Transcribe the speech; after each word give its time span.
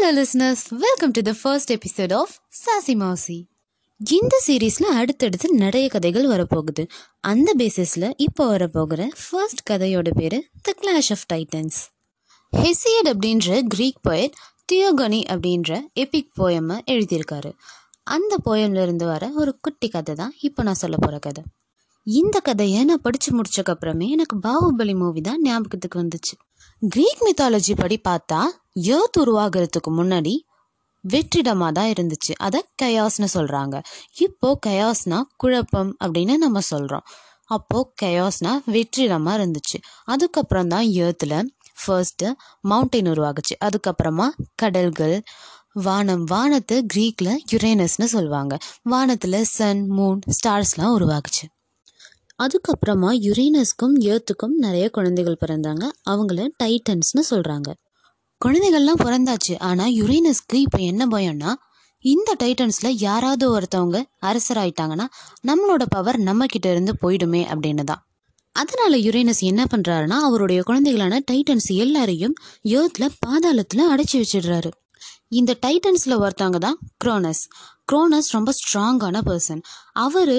Hello 0.00 0.18
listeners 0.18 0.62
welcome 0.68 1.10
to 1.10 1.22
the 1.22 1.32
first 1.42 1.72
episode 1.72 2.14
of 2.14 2.34
sassy 2.60 2.96
மாசி 2.96 3.48
இந்த 4.10 4.42
சீரீஸில் 4.46 4.82
அடுத்தடுத்து 4.82 5.52
நிறைய 5.54 5.88
கதைகள் 5.88 6.26
வரப்போகுது. 6.26 6.86
அந்த 7.20 7.54
பேசிஸில் 7.58 8.12
இப்போ 8.16 8.56
வரப்போகிற 8.56 9.08
ஃபர்ஸ்ட் 9.30 9.70
கதையோட 9.70 10.10
பேர் 10.16 10.48
the 10.62 10.74
clash 10.80 11.10
of 11.10 11.24
titans 11.32 11.78
Hesiod 12.56 13.10
அப்படின்ற 13.10 13.62
க்ரீக் 13.74 14.00
போயட் 14.08 14.32
தியோகனி 14.72 15.20
அப்படின்ற 15.34 15.80
எபிக் 15.92 16.32
போயமை 16.38 16.78
எழுதியிருக்காரு. 16.86 17.52
அந்த 18.02 18.38
போயம்ல 18.44 18.82
இருந்து 18.82 19.06
வர 19.06 19.30
ஒரு 19.34 19.58
குட்டி 19.60 19.88
கதை 19.88 20.14
தான் 20.14 20.34
இப்போ 20.40 20.62
நான் 20.62 20.80
சொல்ல 20.84 20.96
போகிற 20.96 21.18
கதை. 21.18 21.44
இந்த 22.02 22.40
கதையை 22.40 22.84
நான் 22.84 23.00
படித்து 23.02 23.40
முடிச்சக்கப்புறமே 23.40 24.08
எனக்கு 24.08 24.36
பாகுபலி 24.48 24.96
மூவி 24.96 25.20
தான் 25.20 25.40
ஞாபகத்துக்கு 25.40 26.02
வந்துச்சு. 26.02 26.36
கிரீக் 26.80 27.22
மித்தாலஜி 27.28 27.72
படி 27.76 28.00
பார்த்தா 28.08 28.42
ஏர்த் 28.76 29.18
உருவாகிறதுக்கு 29.20 29.90
முன்னாடி 29.90 30.34
வெற்றிடமாக 31.04 31.72
தான் 31.72 31.90
இருந்துச்சு. 31.92 32.32
அதை 32.38 32.60
கயாஸ்னு 32.82 33.28
சொல்கிறாங்க 33.34 33.76
இப்போது 34.18 34.58
கயாஸ்னா 34.66 35.18
குழப்பம் 35.36 35.92
அப்படின்னு 36.04 36.34
நம்ம 36.36 36.60
சொல்கிறோம் 36.60 37.06
அப்போது 37.44 37.92
கயாஸ்னா 38.02 38.52
வெற்றிடமாக 38.66 39.38
இருந்துச்சு. 39.38 39.78
அதுக்கப்புறம் 40.04 40.68
தான் 40.68 40.86
ஏர்த்தில் 41.02 41.38
ஃபர்ஸ்ட்டு 41.80 42.26
மவுண்டெயின் 42.68 43.10
உருவாகுச்சு. 43.12 43.54
அதுக்கப்புறமா 43.64 44.26
கடல்கள் 44.54 45.16
வானம் 45.72 46.24
வானத்தை 46.24 46.76
க்ரீக்கில் 46.94 47.32
யுரேனஸ்னு 47.52 48.08
சொல்லுவாங்க. 48.14 48.54
வானத்தில் 48.82 49.40
சன் 49.56 49.82
மூன் 49.98 50.20
ஸ்டார்ஸ்லாம் 50.36 50.94
உருவாகுச்சு 50.98 51.46
அதுக்கப்புறமா 52.38 53.10
யுரேனஸ்க்கும் 53.26 53.96
ஏர்த்துக்கும் 54.10 54.54
நிறைய 54.64 54.90
குழந்தைகள் 54.90 55.42
பிறந்தாங்க. 55.44 55.84
அவங்கள 56.10 56.48
டைட்டன்ஸ்னு 56.62 57.22
சொல்கிறாங்க 57.30 57.70
குழந்தைகள்லாம் 58.44 59.02
பிறந்தாச்சு. 59.06 59.54
ஆனால் 59.68 59.92
யுரேனஸ்க்கு 60.00 60.58
இப்போ 60.66 60.78
என்ன 60.90 61.06
பயம்னா 61.06 61.50
இந்த 62.04 62.30
டைட்டன்ஸில் 62.42 62.98
யாராவது 63.06 63.46
ஒருத்தவங்க 63.54 63.98
அரசராயிட்டாங்கன்னா 64.28 65.06
நம்மளோட 65.48 65.84
பவர் 65.94 66.18
நம்ம 66.28 66.46
கிட்ட 66.46 66.68
இருந்து 66.70 66.92
போயிடுமே 67.02 67.42
அப்படின்னு 67.52 67.84
தான். 67.90 68.02
அதனால 68.56 68.92
யுரேனஸ் 69.06 69.42
என்ன 69.50 69.62
பண்ணுறாருன்னா 69.72 70.18
அவருடைய 70.28 70.60
குழந்தைகளான 70.68 71.18
டைட்டன்ஸ் 71.30 71.68
எல்லாரையும் 71.84 72.34
ஏர்த்தில் 72.76 73.14
பாதாளத்தில் 73.26 73.90
அடைச்சி 73.92 74.16
வச்சிடுறாரு. 74.22 74.70
இந்த 75.38 75.52
டைட்டன்ஸில் 75.66 76.16
ஒருத்தவங்க 76.22 76.58
தான் 76.58 76.78
குரோனஸ் 77.04 77.42
குரோனஸ் 77.92 78.30
ரொம்ப 78.36 78.50
ஸ்ட்ராங்கான 78.60 79.20
பர்சன் 79.28 79.62
அவர் 80.06 80.34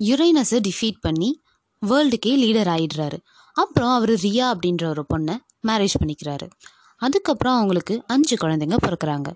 யுரைனஸை 0.00 0.58
டிஃபீட் 0.68 0.98
பண்ணி 1.00 1.30
வேர்ல்டுக்கே 1.82 2.32
லீடர் 2.44 2.70
ஆயிடுறாரு. 2.74 3.18
அப்புறம் 3.56 3.92
அவர் 3.98 4.14
ரியா 4.24 4.48
அப்படின்ற 4.54 4.84
ஒரு 4.94 5.04
பொண்ணை 5.12 5.36
மேரேஜ் 5.66 5.96
பண்ணிக்கிறாரு. 6.00 6.48
அதுக்கப்புறம் 7.02 7.56
அவங்களுக்கு 7.56 7.94
அஞ்சு 8.06 8.36
குழந்தைங்க 8.36 8.76
பிறக்கிறாங்க. 8.86 9.28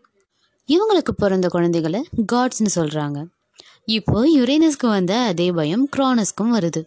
இவங்களுக்கு 0.69 1.13
பிறந்த 1.17 1.47
குழந்தைகளை 1.49 2.01
காட்ஸ்னு 2.33 2.73
சொல்கிறாங்க 2.75 3.21
இப்போ 3.97 4.19
யுரேனஸ்க்கு 4.39 4.89
வந்த 4.97 5.13
அதே 5.31 5.47
பயம் 5.53 5.89
குரோனஸ்க்கும் 5.97 6.53
வருது. 6.57 6.81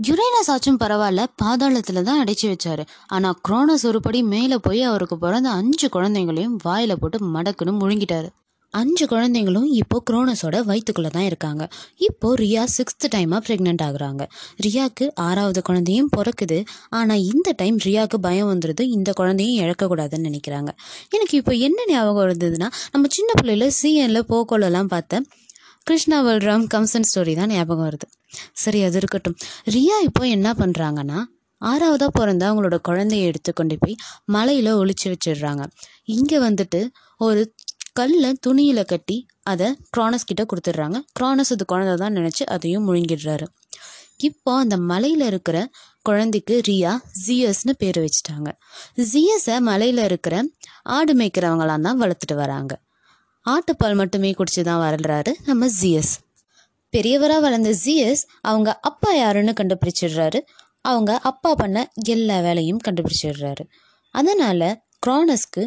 யுரேனஸ் 0.00 0.50
ஆச்சும் 0.52 0.80
பரவாயில்ல 0.82 1.22
பாதாளத்தில் 1.42 2.06
தான் 2.08 2.20
அடைச்சி 2.24 2.46
வச்சாரு. 2.52 2.84
ஆனால் 3.06 3.38
குரோனஸ் 3.48 3.84
ஒருபடி 3.88 4.20
மேலே 4.34 4.56
போய் 4.66 4.82
அவருக்கு 4.82 5.18
பிறந்த 5.18 5.48
அஞ்சு 5.50 5.88
குழந்தைங்களையும் 5.88 6.56
வாயில 6.64 6.94
போட்டு 7.00 7.18
மடக்குன்னு 7.34 7.74
முழுங்கிட்டாரு. 7.80 8.28
அஞ்சு 8.74 9.04
குழந்தைங்களும் 9.12 9.68
இப்போ 9.80 9.96
குரோனஸோட 10.10 10.56
வயிற்றுக்குள்ளே 10.68 11.10
தான் 11.16 11.26
இருக்காங்க. 11.30 11.62
இப்போ 12.08 12.28
ரியா 12.42 12.64
சிக்ஸ்த்து 12.76 13.06
டைமாக 13.14 13.40
ப்ரெக்னென்ட் 13.46 13.82
ஆகுறாங்க. 13.86 14.22
ரியாவுக்கு 14.66 15.06
ஆறாவது 15.26 15.62
குழந்தையும் 15.68 16.10
பிறக்குது. 16.16 16.58
ஆனால் 16.98 17.24
இந்த 17.32 17.54
டைம் 17.62 17.78
ரியாவுக்கு 17.86 18.20
பயம் 18.26 18.50
வந்துடுது 18.52 18.84
இந்த 18.96 19.12
குழந்தையும் 19.12 19.58
இழக்கக்கூடாதுன்னு 19.64 20.28
நினைக்கிறாங்க. 20.30 20.72
எனக்கு 21.16 21.36
இப்போ 21.40 21.54
என்ன 21.68 21.78
ஞாபகம் 21.92 22.26
இருந்ததுன்னா 22.28 22.70
நம்ம 22.94 23.10
சின்ன 23.18 23.30
பிள்ளையில 23.40 23.68
சிஎன்ல 23.80 24.22
போக்கோலெல்லாம் 24.32 24.92
பார்த்தேன் 24.94 25.26
கிருஷ்ணா 25.88 26.16
பல்ராம் 26.28 26.64
கம்சன் 26.74 27.08
ஸ்டோரி 27.10 27.34
தான் 27.34 27.52
ஞாபகம் 27.56 27.86
வருது. 27.88 28.06
சரி 28.62 28.80
அது 28.82 28.98
இருக்கட்டும். 29.02 29.36
ரியா 29.76 29.98
இப்போ 30.08 30.24
என்ன 30.36 30.48
பண்ணுறாங்கன்னா 30.62 31.20
ஆறாவதாக 31.62 32.10
பிறந்த 32.18 32.42
அவங்களோட 32.48 32.76
குழந்தைய 32.88 33.30
எடுத்து 33.30 33.50
கொண்டு 33.52 33.76
போய் 33.78 33.94
மலையில் 34.34 34.70
ஒழிச்சு 34.80 35.06
வச்சிடுறாங்க. 35.12 35.62
இங்கே 36.16 36.38
வந்துட்டு 36.38 36.80
ஒரு 37.26 37.40
கல்லை 37.96 38.30
துணியில் 38.46 38.90
கட்டி 38.92 39.16
அதை 39.52 39.68
க்ரானஸ் 39.96 40.28
கிட்ட 40.30 40.42
கொடுத்துட்றாங்க. 40.50 40.98
க்ரானஸ் 41.18 41.52
அது 41.54 41.64
குழந்தை 41.72 41.94
தான் 42.02 42.16
நினச்சி 42.18 42.44
அதையும் 42.54 42.86
முழுங்கிடுறாரு. 42.88 43.46
இப்போ 44.28 44.52
அந்த 44.62 44.76
மலையில் 44.90 45.24
இருக்கிற 45.30 45.58
குழந்தைக்கு 46.08 46.54
ரியா 46.68 46.92
ஜியஸ்னு 47.24 47.72
பேர் 47.78 47.98
வச்சுட்டாங்க. 48.04 48.48
ஜியஸை 49.12 49.56
மலையில் 49.68 50.02
இருக்கிற 50.08 50.34
ஆடு 50.96 51.14
மேய்க்கிறவங்களாம் 51.14 51.86
தான் 51.86 52.00
வளர்த்துட்டு 52.02 52.36
வராங்க. 52.42 52.72
ஆட்டுப்பால் 53.46 53.98
மட்டுமே 54.00 54.30
குடிச்சு 54.38 54.62
தான் 54.70 54.82
வளர்றாரு 54.86 55.32
நம்ம 55.46 55.68
ஜியஸ் 55.80 56.12
பெரியவராக 56.92 57.40
வளர்ந்த 57.40 57.72
ஜியஸ் 57.84 58.22
அவங்க 58.50 58.70
அப்பா 58.88 59.10
யாருன்னு 59.12 59.52
கண்டுபிடிச்சிடுறாரு. 59.60 60.40
அவங்க 60.90 61.10
அப்பா 61.30 61.50
பண்ண 61.54 61.78
எல்லா 62.14 62.36
வேலையும் 62.46 62.80
கண்டுபிடிச்சிடுறாரு. 62.86 63.64
அதனால் 64.14 64.68
க்ரானஸ்க்கு 65.06 65.62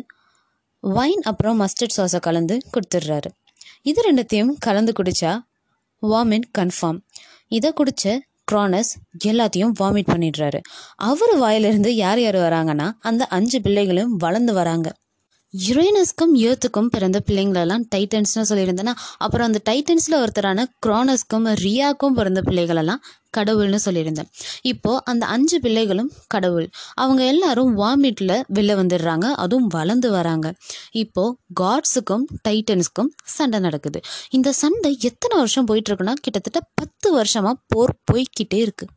வைன் 0.86 1.22
அப்புறம் 1.22 1.62
மஸ்டர்ட் 1.62 1.96
சாஸை 1.98 2.20
கலந்து 2.20 2.58
கொடுத்துட்றாரு. 2.74 3.30
இது 3.82 4.14
ரெண்டுத்தையும் 4.14 4.54
கலந்து 4.60 4.94
குடித்தா 5.00 5.40
வாமிட் 6.02 6.48
கன்ஃபார்ம் 6.58 7.00
இதை 7.48 7.74
குடித்த 7.74 8.20
க்ரானஸ் 8.52 8.92
எல்லாத்தையும் 9.26 9.72
வாமிட் 9.80 10.10
பண்ணிடுறாரு. 10.14 10.62
அவர் 10.96 11.38
வாயிலிருந்து 11.38 11.96
யார் 11.96 12.20
யார் 12.20 12.36
வராங்கன்னா 12.36 12.92
அந்த 13.00 13.26
அஞ்சு 13.26 13.62
பிள்ளைகளும் 13.62 14.16
வளர்ந்து 14.16 14.54
வராங்க. 14.54 14.94
யுரேனஸ்க்கும் 15.54 16.32
ஏர்த்துக்கும் 16.44 16.88
பிறந்த 16.90 17.18
பிள்ளைங்களெல்லாம் 17.28 17.84
டைட்டன்ஸ்னு 17.96 18.46
சொல்லியிருந்தேன்னா 18.50 18.94
அப்புறம் 19.18 19.48
அந்த 19.48 19.60
டைட்டன்ஸில் 19.70 20.16
ஒருத்தரான 20.20 20.66
க்ரானஸ்க்கும் 20.86 21.46
ரியாக்கும் 21.64 22.16
பிறந்த 22.16 22.42
பிள்ளைகளெல்லாம் 22.42 23.02
கடவுள்னு 23.38 23.80
சொல்லியிருந்தேன். 23.86 24.30
இப்போது 24.62 25.02
அந்த 25.04 25.26
அஞ்சு 25.26 25.60
பிள்ளைகளும் 25.60 26.10
கடவுள். 26.28 26.68
அவங்க 26.94 27.22
எல்லாரும் 27.26 27.72
வாமிட்டில் 27.78 28.36
வெளில 28.54 28.78
வந்துடுறாங்க 28.82 29.28
அதுவும் 29.44 29.68
வளர்ந்து 29.68 30.12
வராங்க. 30.12 30.54
இப்போது 30.94 31.38
காட்ஸுக்கும் 31.62 32.26
டைட்டன்ஸ்க்கும் 32.48 33.12
சண்டை 33.24 33.60
நடக்குது. 33.60 34.02
இந்த 34.30 34.52
சண்டை 34.54 34.98
எத்தனை 35.02 35.38
வருஷம் 35.38 35.70
போயிட்டுருக்குன்னா 35.72 36.18
கிட்டத்தட்ட 36.22 36.62
பத்து 36.76 37.12
வருஷமாக 37.12 37.56
போர் 37.68 37.96
போய்கிட்டே 38.12 38.60
இருக்குது 38.66 38.94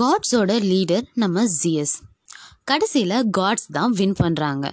காட்ஸோட 0.00 0.52
லீடர் 0.70 1.06
நம்ம 1.14 1.44
ஜிஎஸ் 1.62 1.96
கடைசியில் 2.64 3.18
காட்ஸ் 3.30 3.68
தான் 3.72 3.92
வின் 3.92 4.18
பண்ணுறாங்க 4.22 4.66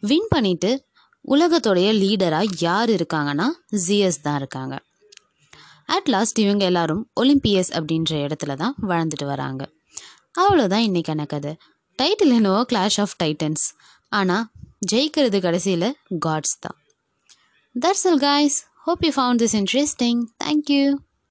வின் 0.00 0.28
பண்ணிட்டு 0.28 0.70
உலகத்தோடைய 1.28 1.88
லீடராக 2.02 2.54
யார் 2.58 2.90
இருக்காங்கன்னா 2.90 3.46
ஜிஎஸ் 3.86 4.20
தான் 4.22 4.36
இருக்காங்க. 4.36 4.74
அட் 5.84 6.08
லாஸ்ட் 6.14 6.38
இவங்க 6.38 6.64
எல்லாரும் 6.64 7.02
ஒலிம்பியஸ் 7.20 7.70
அப்படின்ற 7.78 8.12
இடத்துல 8.26 8.54
தான் 8.62 8.74
வளர்ந்துட்டு 8.90 9.26
வராங்க. 9.26 9.62
அவ்வளோதான் 10.42 10.86
இன்றைக்கான 10.88 11.26
கதை 11.26 11.52
டைட்டில் 11.98 12.34
என்னவோ 12.38 12.60
கிளாஷ் 12.72 13.00
ஆஃப் 13.04 13.16
டைட்டன்ஸ் 13.22 13.64
ஆனால் 14.08 14.46
ஜெயிக்கிறது 14.92 15.40
கடைசியில் 15.40 15.88
காட்ஸ் 16.26 16.58
தான். 16.58 16.76
That's 17.74 18.06
all 18.10 18.18
guys 18.18 18.58
hope 18.86 19.04
you 19.06 19.12
found 19.16 19.42
this 19.42 19.56
interesting 19.60 20.20
thank you 20.44 20.84